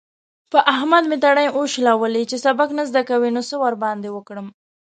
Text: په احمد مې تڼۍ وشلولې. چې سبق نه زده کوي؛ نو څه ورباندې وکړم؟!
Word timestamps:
په 0.51 0.59
احمد 0.73 1.03
مې 1.09 1.17
تڼۍ 1.23 1.47
وشلولې. 1.51 2.23
چې 2.29 2.37
سبق 2.45 2.69
نه 2.77 2.83
زده 2.89 3.01
کوي؛ 3.09 3.29
نو 3.35 3.41
څه 3.49 3.55
ورباندې 3.63 4.09
وکړم؟! 4.13 4.47